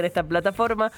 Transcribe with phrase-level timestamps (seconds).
[0.00, 0.92] en esta plataforma,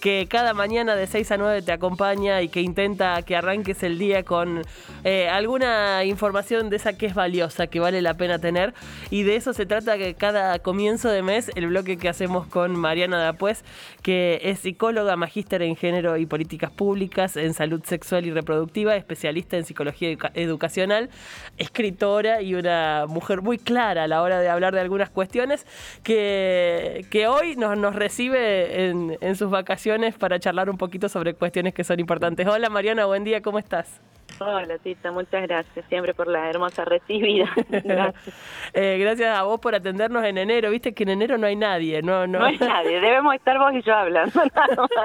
[0.00, 3.98] que cada mañana de 6 a 9 te acompaña y que intenta que arranques el
[3.98, 4.62] día con
[5.04, 8.74] eh, alguna información de esa que es valiosa, que vale la pena tener.
[9.10, 12.78] Y de eso se trata que cada comienzo de mes, el bloque que hacemos con
[12.78, 13.62] Mariana Dapuez,
[14.02, 19.56] que es psicóloga, magíster en género y políticas públicas, en salud sexual y reproductiva, especialista
[19.56, 21.10] en psicología educacional,
[21.58, 25.66] escritora y una mujer muy clara a la hora de hablar de algunas cuestiones,
[26.02, 31.34] que, que hoy nos, nos recibe en, en sus vacaciones para charlar un poquito sobre
[31.34, 32.46] cuestiones que son importantes.
[32.46, 34.00] Hola Mariana, buen día, ¿cómo estás?
[34.38, 37.48] Hola Tita, muchas gracias siempre por la hermosa recibida.
[37.70, 38.34] Gracias.
[38.72, 40.70] Eh, gracias a vos por atendernos en enero.
[40.70, 42.02] Viste que en enero no hay nadie.
[42.02, 42.40] No, no.
[42.40, 44.40] no hay nadie, debemos estar vos y yo hablando.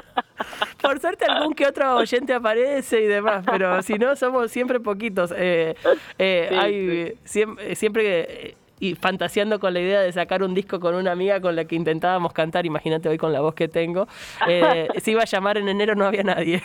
[0.81, 5.33] por suerte algún que otro oyente aparece y demás, pero si no somos siempre poquitos.
[5.35, 5.75] Eh,
[6.17, 11.11] eh, hay siempre, siempre y fantaseando con la idea de sacar un disco con una
[11.11, 14.07] amiga con la que intentábamos cantar, imagínate hoy con la voz que tengo,
[14.47, 16.61] eh, se iba a llamar en enero no había nadie.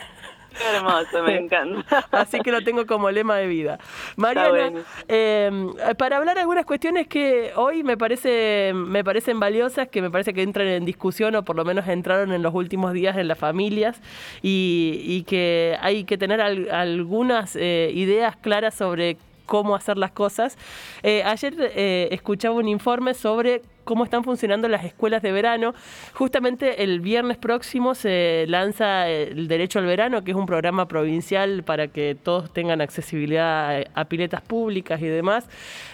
[0.52, 2.06] Qué hermoso, me encanta.
[2.10, 3.78] Así que lo tengo como lema de vida.
[4.16, 10.10] Mariana, em, para hablar algunas cuestiones que hoy me, parece, me parecen valiosas, que me
[10.10, 13.28] parece que entran en discusión o por lo menos entraron en los últimos días en
[13.28, 14.00] las familias
[14.42, 19.16] y, que hay que tener algunas eh, ideas claras sobre
[19.52, 20.56] cómo hacer las cosas.
[21.02, 25.74] Eh, ayer eh, escuchaba un informe sobre cómo están funcionando las escuelas de verano.
[26.14, 31.62] Justamente el viernes próximo se lanza el Derecho al Verano, que es un programa provincial
[31.62, 35.48] para que todos tengan accesibilidad a, piletas públicas y demás.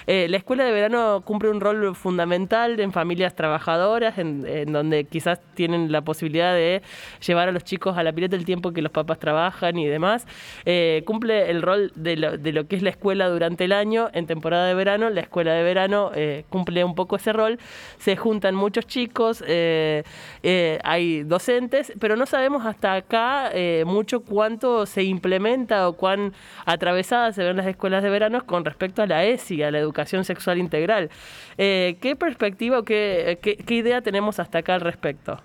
[0.06, 5.40] Eh, la escuela de verano cumple un rol fundamental en familias trabajadoras, en, donde quizás
[5.54, 6.82] tienen la posibilidad de
[7.24, 10.26] llevar a los chicos a la pileta el tiempo que los papás trabajan y demás.
[10.64, 14.08] Eh, cumple el rol de lo, que es la escuela durante el año.
[14.12, 17.58] En temporada de verano, la escuela de verano eh, cumple un poco ese rol
[17.98, 20.02] se juntan muchos chicos, eh,
[20.42, 26.32] eh, hay docentes, pero no sabemos hasta acá eh, mucho cuánto se implementa o cuán
[26.64, 30.24] atravesadas se ven las escuelas de verano con respecto a la ESI, a la educación
[30.24, 31.10] sexual integral.
[31.56, 35.38] ¿Qué perspectiva o qué, qué, idea tenemos hasta acá al respecto?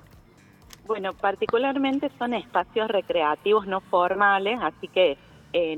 [0.85, 5.17] Bueno, particularmente son espacios recreativos no formales, así que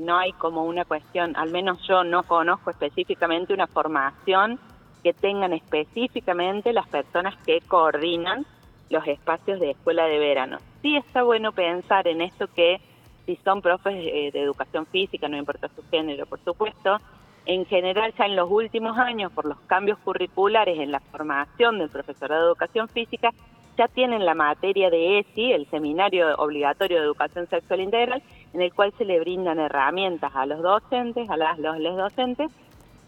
[0.00, 4.58] no hay como una cuestión, al menos yo no conozco específicamente una formación
[5.06, 8.44] que tengan específicamente las personas que coordinan
[8.90, 10.58] los espacios de escuela de verano.
[10.82, 12.80] Sí está bueno pensar en esto que
[13.24, 16.96] si son profes eh, de educación física, no importa su género, por supuesto,
[17.44, 21.88] en general ya en los últimos años, por los cambios curriculares en la formación del
[21.88, 23.30] profesorado de educación física,
[23.78, 28.74] ya tienen la materia de ESI, el Seminario Obligatorio de Educación Sexual Integral, en el
[28.74, 32.50] cual se le brindan herramientas a los docentes, a las los docentes,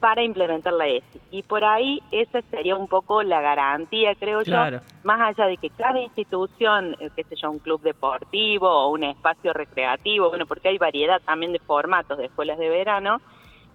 [0.01, 1.21] para implementar la ESI.
[1.31, 4.57] Y por ahí esa sería un poco la garantía, creo yo,
[5.03, 9.05] más allá de que cada institución, eh, qué sé yo, un club deportivo o un
[9.05, 13.21] espacio recreativo, bueno, porque hay variedad también de formatos de escuelas de verano,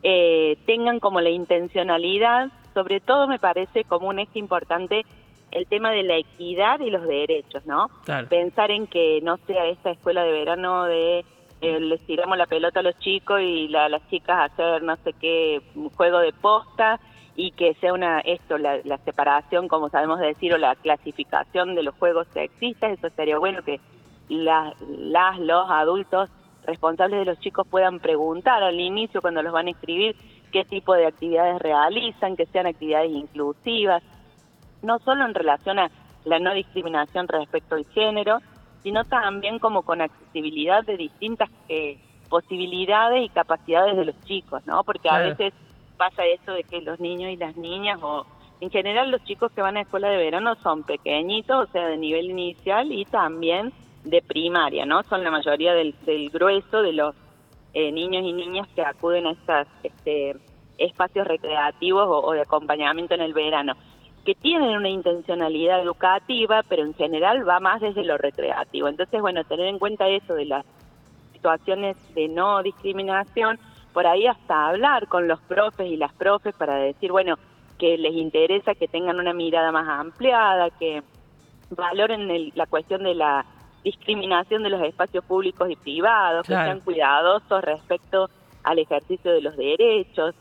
[0.01, 5.05] eh, tengan como la intencionalidad, sobre todo me parece como un eje importante
[5.51, 7.89] el tema de la equidad y los derechos, ¿no?
[8.27, 11.23] Pensar en que no sea esta escuela de verano de
[11.63, 15.13] eh, les tiramos la pelota a los chicos y la, las chicas hacer no sé
[15.13, 15.61] qué
[15.95, 16.99] juego de posta
[17.37, 21.95] y que sea una esto la, separación como sabemos decir o la clasificación de los
[21.95, 22.91] juegos sexistas.
[22.91, 23.79] Eso sería bueno que
[24.27, 24.77] las
[25.39, 26.29] los adultos
[26.65, 30.17] responsables de los chicos puedan preguntar al inicio cuando los van a escribir
[30.51, 34.03] qué tipo de actividades realizan que sean actividades inclusivas
[34.81, 35.89] no solo en relación a
[36.25, 38.39] la no discriminación respecto al género
[38.83, 41.97] sino también como con accesibilidad de distintas eh,
[42.29, 44.83] posibilidades y capacidades de los chicos, ¿no?
[44.83, 45.53] Porque a veces
[45.97, 48.25] pasa eso de que los niños y las niñas, o
[48.59, 51.97] en general los chicos que van a escuela de verano son pequeñitos, o sea, de
[51.97, 53.71] nivel inicial y también
[54.03, 55.03] de primaria, ¿no?
[55.03, 55.95] Son la mayoría del,
[56.31, 57.15] grueso de los
[57.73, 60.35] eh, niños y niñas que acuden a estos este,
[60.77, 63.75] espacios recreativos o de acompañamiento en el verano
[64.25, 68.87] que tienen una intencionalidad educativa, pero en general va más desde lo recreativo.
[68.87, 70.65] Entonces, bueno, tener en cuenta eso de las
[71.33, 73.59] situaciones de no discriminación,
[73.91, 77.35] por ahí hasta hablar con los profes y las profes para decir, bueno,
[77.77, 81.03] que les interesa que tengan una mirada más ampliada, que
[81.69, 83.45] valoren la cuestión de la
[83.83, 88.29] discriminación de los espacios públicos y privados, que sean cuidadosos respecto
[88.63, 90.33] al ejercicio de los derechos,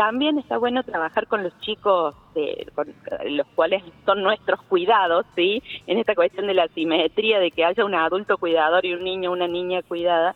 [0.00, 2.86] también está bueno trabajar con los chicos, de, con
[3.26, 5.62] los cuales son nuestros cuidados, ¿sí?
[5.86, 9.30] En esta cuestión de la simetría, de que haya un adulto cuidador y un niño,
[9.30, 10.34] una niña cuidada,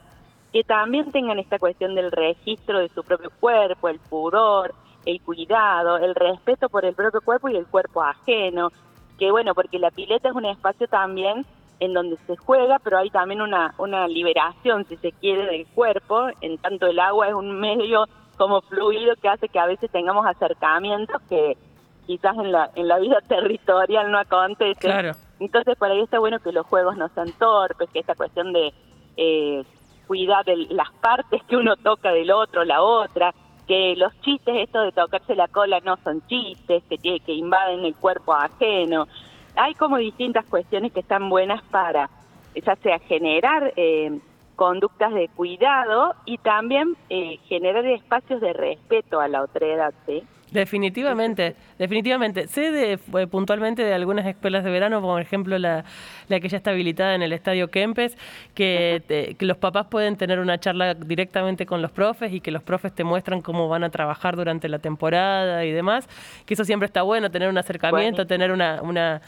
[0.52, 4.74] que también tengan esta cuestión del registro de su propio cuerpo, el pudor,
[5.06, 8.70] el cuidado, el respeto por el propio cuerpo y el cuerpo ajeno,
[9.18, 11.46] que bueno, porque la pileta es un espacio también
[11.80, 16.26] en donde se juega, pero hay también una, una liberación, si se quiere, del cuerpo,
[16.42, 18.04] en tanto el agua es un medio
[18.36, 21.56] como fluido que hace que a veces tengamos acercamientos que
[22.06, 24.80] quizás en la, en la vida territorial no acontece.
[24.80, 25.12] Claro.
[25.40, 28.72] Entonces por ahí está bueno que los juegos no sean torpes, que esta cuestión de
[29.16, 29.64] eh,
[30.06, 33.34] cuidar de las partes que uno toca del otro, la otra,
[33.66, 37.94] que los chistes, esto de tocarse la cola no son chistes, que, que invaden el
[37.94, 39.06] cuerpo ajeno.
[39.56, 42.10] Hay como distintas cuestiones que están buenas para,
[42.54, 44.18] ya sea generar eh,
[44.54, 50.22] conductas de cuidado y también eh, generar espacios de respeto a la otra edad, ¿sí?
[50.54, 52.46] Definitivamente, definitivamente.
[52.46, 55.84] Sé de, eh, puntualmente de algunas escuelas de verano, por ejemplo la,
[56.28, 58.16] la que ya está habilitada en el Estadio Kempes,
[58.54, 62.62] que, que, los papás pueden tener una charla directamente con los profes y que los
[62.62, 66.08] profes te muestran cómo van a trabajar durante la temporada y demás,
[66.46, 69.22] que eso siempre está bueno, tener un acercamiento, tener una, una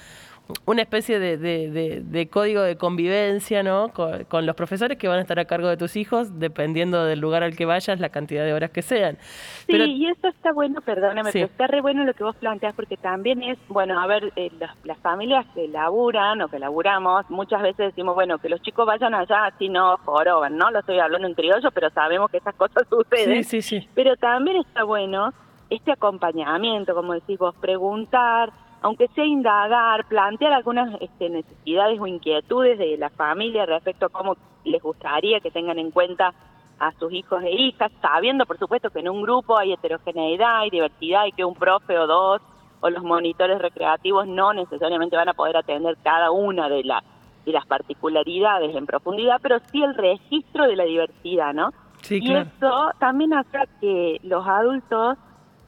[0.65, 3.89] una especie de, de, código de convivencia ¿no?
[3.89, 7.43] Con, los profesores que van a estar a cargo de tus hijos, dependiendo del lugar
[7.43, 9.19] al que vayas, la cantidad de horas que sean.
[9.67, 12.97] Sí, y eso está bueno, perdóname, pero está re bueno lo que vos planteas, porque
[12.97, 14.51] también es, bueno, a ver, eh,
[14.85, 19.15] las, familias que laburan o que laburamos, muchas veces decimos, bueno, que los chicos vayan
[19.15, 20.71] allá, así no joroban, ¿no?
[20.71, 23.45] Lo estoy hablando en criollo, pero sabemos que esas cosas suceden.
[23.45, 23.89] Sí, sí, sí.
[23.95, 25.33] Pero también está bueno
[25.71, 28.53] este acompañamiento, como decís vos, preguntar,
[28.87, 34.37] aunque sea indagar, plantear algunas este, necesidades o inquietudes de la familia respecto a cómo
[34.65, 36.33] les gustaría que tengan en cuenta
[36.79, 40.71] a sus hijos e hijas, sabiendo por supuesto que en un grupo hay heterogeneidad, hay
[40.71, 42.43] diversidad y que un profe o dos
[42.81, 47.03] o los monitores recreativos no necesariamente van a poder atender cada una de, las
[47.45, 51.73] de las particularidades en profundidad, pero sí el registro de la diversidad, ¿no?
[52.03, 55.19] Sí, y eso también hace que los adultos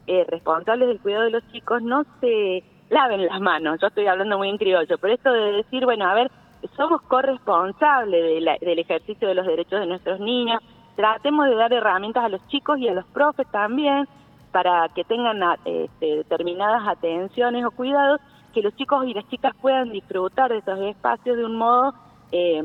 [0.07, 4.39] eh, responsables del cuidado de los chicos no se laven las manos, yo estoy hablando
[4.39, 6.31] muy en criollo, pero esto de decir, bueno, a ver,
[6.77, 10.63] somos corresponsables del ejercicio de los derechos de nuestros niños,
[10.97, 14.09] tratemos de dar herramientas a los chicos y a los profes también
[14.51, 18.21] para que tengan este, determinadas atenciones o cuidados,
[18.53, 21.95] que los chicos y las chicas puedan disfrutar de esos espacios de un modo,
[22.33, 22.63] eh,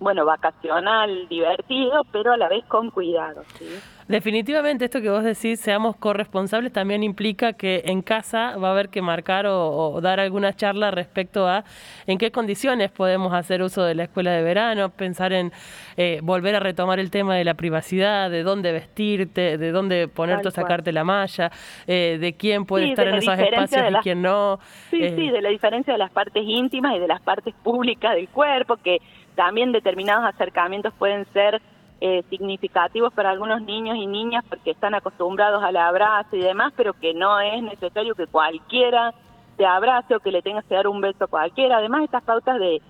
[0.00, 3.44] bueno, vacacional, divertido, pero a la vez con cuidado.
[3.58, 3.66] ¿sí?
[4.10, 8.88] Definitivamente esto que vos decís, seamos corresponsables, también implica que en casa va a haber
[8.88, 11.62] que marcar o, dar alguna charla respecto a
[12.08, 15.52] en qué condiciones podemos hacer uso de la escuela de verano, pensar en
[15.96, 20.48] eh, volver a retomar el tema de la privacidad, de dónde vestirte, de dónde ponerte
[20.48, 21.52] o sacarte la malla,
[21.86, 24.58] eh, de quién puede estar en esos espacios y quién no.
[24.90, 28.16] Sí, sí, eh, de la diferencia de las partes íntimas y de las partes públicas
[28.16, 28.98] del cuerpo, que
[29.34, 31.60] también determinados acercamientos pueden ser
[32.00, 36.94] eh, significativos para algunos niños y niñas porque están acostumbrados al abrazo y demás, pero
[36.94, 39.12] que no es necesario que cualquiera
[39.56, 41.76] te abrace o que le tengas que dar un beso a cualquiera.
[41.76, 42.80] Además, estas pautas de,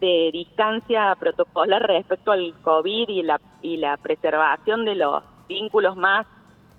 [0.00, 6.26] de distancia protocolar respecto al COVID y la, y la preservación de los vínculos más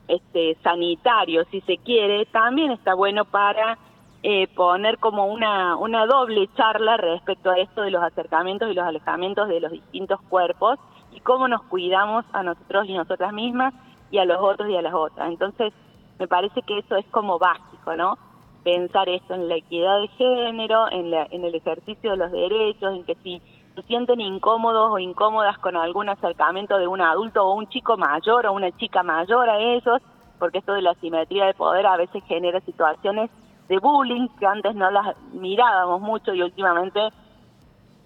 [0.08, 3.78] este, sanitarios, si se quiere, también está bueno para
[4.28, 8.84] eh, poner como una, una doble charla respecto a esto de los acercamientos y los
[8.84, 10.80] alejamientos de los distintos cuerpos
[11.12, 13.76] y cómo nos cuidamos a nosotros y nosotras mismas
[14.10, 15.30] y a los otros y a las otras.
[15.30, 15.74] Entonces,
[16.18, 18.18] me parece que eso es como básico, ¿no?
[18.64, 22.96] Pensar esto en la equidad de género, en, la, en el ejercicio de los derechos,
[22.96, 23.40] en que si
[23.76, 28.48] se sienten incómodos o incómodas con algún acercamiento de un adulto o un chico mayor
[28.48, 30.02] o una chica mayor a ellos,
[30.40, 33.30] porque esto de la simetría de poder a veces genera situaciones
[33.68, 37.00] de bullying que antes no las mirábamos mucho y últimamente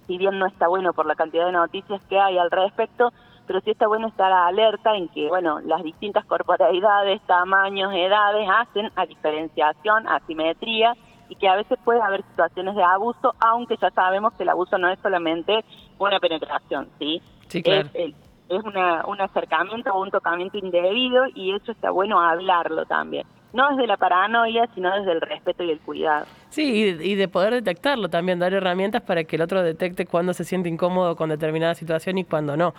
[0.08, 3.12] si bien no está bueno por la cantidad de noticias que hay al respecto,
[3.46, 8.89] pero sí está bueno estar alerta en que, bueno, las distintas corporalidades, tamaños, edades hacen
[8.96, 10.96] a diferenciación, asimetría,
[11.30, 14.80] y que a veces puede haber situaciones de abuso, aunque ya sabemos que el abuso
[14.80, 15.63] no es solamente
[16.00, 17.22] una penetración, ¿sí?
[17.48, 17.88] Sí, claro.
[17.94, 18.16] Es,
[18.50, 23.70] es una, un acercamiento o un tocamiento indebido y eso está bueno hablarlo también no
[23.70, 26.25] desde la paranoia, sino desde el respeto y el cuidado.
[26.50, 30.44] Sí, y, de poder detectarlo también, dar herramientas para que el otro detecte cuándo se
[30.44, 32.74] siente incómodo con determinada situación y cuándo no.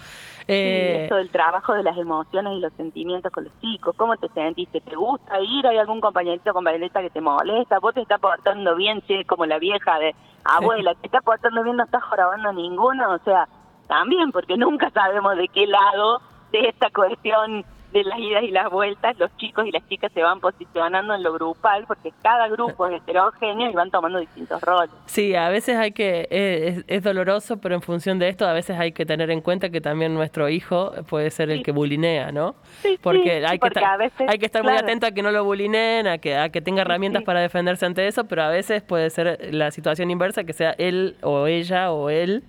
[0.49, 4.29] Eh, esto del trabajo de las emociones y los sentimientos con los chicos, ¿cómo te
[4.29, 4.81] sentiste?
[4.81, 5.67] ¿Te gusta ir?
[5.67, 7.79] ¿Hay algún compañerito o compañerita que te molesta?
[7.79, 10.95] ¿Vos te estás portando bien, si como la vieja de abuela?
[10.97, 11.77] ¿Te estás portando bien?
[11.77, 13.15] ¿No estás jorobando ninguno?
[13.15, 13.49] O sea,
[13.87, 16.21] también, porque nunca sabemos de qué lado
[16.53, 20.23] de esta cuestión de las idas y las vueltas, los chicos y las chicas se
[20.23, 24.91] van posicionando en lo grupal, porque cada grupo es heterogéneo y van tomando distintos roles.
[25.07, 28.93] Sí, a veces hay que, es, doloroso, pero en función de esto, a veces hay
[28.93, 32.55] que tener en cuenta que también nuestro hijo puede ser el que bulinea, ¿no?
[32.83, 33.69] Sí, porque, hay, que
[33.99, 36.61] veces, hay que estar muy atento a que no lo bulineen, a que, a que
[36.61, 40.53] tenga herramientas para defenderse ante eso, pero a veces puede ser la situación inversa, que
[40.53, 42.45] sea él o ella o él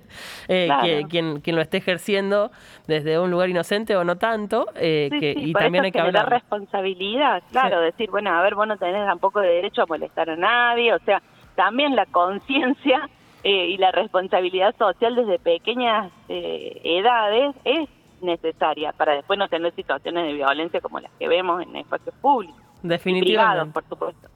[0.47, 0.69] eh,
[1.09, 2.51] quien, quien lo esté ejerciendo
[2.87, 6.29] desde un lugar inocente o no tanto, eh, que, y también hay que hablar.
[6.29, 10.93] responsabilidad, claro, decir, bueno, a ver, vos no tenés tampoco derecho a molestar a nadie,
[10.93, 11.21] o sea,
[11.55, 13.09] también la conciencia
[13.43, 17.89] eh, y la responsabilidad social desde pequeñas eh, edades es
[18.21, 22.61] necesaria para después no tener situaciones de violencia como las que vemos en espacios públicos.
[22.83, 23.73] Definitivamente.
[23.73, 24.27] por supuesto.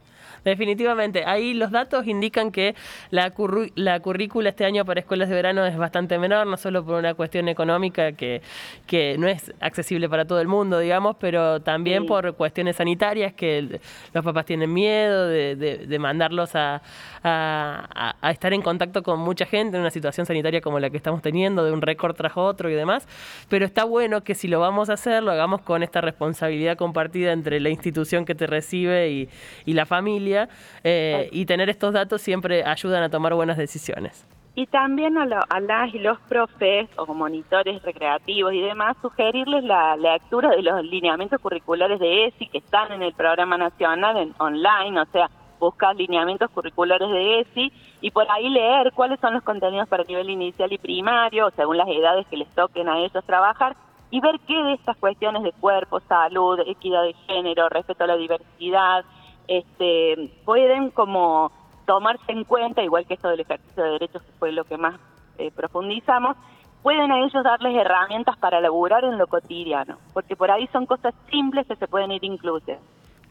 [0.46, 1.26] Definitivamente.
[1.26, 2.76] Ahí los datos indican que
[3.10, 3.34] la,
[3.74, 7.16] la currícula este año para escuelas de verano es bastante menor, no solo por una
[7.16, 8.44] cuestión económica que,
[8.86, 13.80] que no es accesible para todo el mundo, digamos, pero también por cuestiones sanitarias que
[14.14, 16.84] los papás tienen miedo de, de, mandarlos a,
[17.24, 20.98] a, a, estar en contacto con mucha gente en una situación sanitaria como la que
[20.98, 23.08] estamos teniendo, de un récord tras otro y demás.
[23.50, 27.32] Pero está bueno que si lo vamos a hacer, lo hagamos con esta responsabilidad compartida
[27.32, 29.30] entre la institución que te recibe y,
[29.66, 30.35] y la familia
[30.84, 34.28] eh, y tener estos datos siempre ayudan a tomar buenas decisiones.
[34.58, 40.50] Y también a, las y los profes o monitores recreativos y demás, sugerirles la lectura
[40.52, 45.06] de los lineamientos curriculares de ESI que están en el programa nacional en online, o
[45.08, 50.06] sea, buscar lineamientos curriculares de ESI y por ahí leer cuáles son los contenidos para
[50.06, 53.76] nivel inicial y primario, según las edades que les toquen a ellos trabajar,
[54.10, 58.16] y ver qué de estas cuestiones de cuerpo, salud, equidad de género, respeto a la
[58.16, 59.04] diversidad,
[59.48, 61.52] este, pueden como
[61.86, 65.00] tomarse en cuenta, igual que esto del ejercicio de derechos que fue lo que más
[65.38, 66.36] eh, profundizamos,
[66.82, 71.14] pueden a ellos darles herramientas para laburar en lo cotidiano, porque por ahí son cosas
[71.32, 72.74] simples que se pueden ir incluso.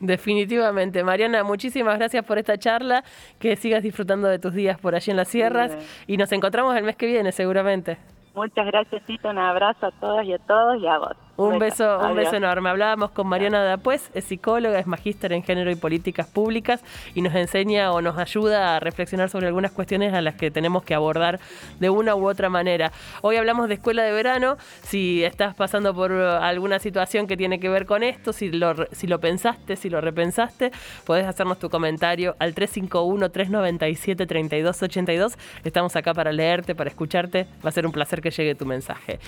[0.00, 1.04] Definitivamente.
[1.04, 3.04] Mariana, muchísimas gracias por esta charla,
[3.38, 6.84] que sigas disfrutando de tus días por allí en las sierras y nos encontramos el
[6.84, 7.96] mes que viene seguramente.
[8.34, 9.30] Muchas gracias, Tito.
[9.30, 11.16] Un abrazo a todas y a todos y a vos.
[11.36, 12.70] Un beso, un beso enorme.
[12.70, 16.80] Hablábamos con Mariana Dapuez, es psicóloga, es magíster en género y políticas públicas
[17.12, 20.84] y nos enseña o nos ayuda a reflexionar sobre algunas cuestiones a las que tenemos
[20.84, 21.40] que abordar
[21.80, 22.92] de una u otra manera.
[23.20, 24.58] Hoy hablamos de escuela de verano.
[24.82, 29.08] Si estás pasando por alguna situación que tiene que ver con esto, si lo, si
[29.08, 30.70] lo pensaste, si lo repensaste,
[31.04, 35.36] podés hacernos tu comentario al 351-397-3282.
[35.64, 37.48] Estamos acá para leerte, para escucharte.
[37.64, 39.18] Va a ser un placer que llegue tu mensaje.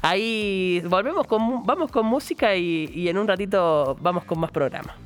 [0.00, 4.96] Ahí volvemos con vamos con música y, en un ratito vamos con más programa.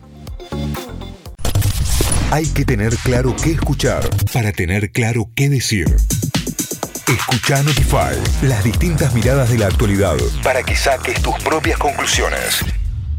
[2.31, 5.87] Hay que tener claro qué escuchar para tener claro qué decir.
[7.09, 12.65] Escucha Notify, las distintas miradas de la actualidad para que saques tus propias conclusiones.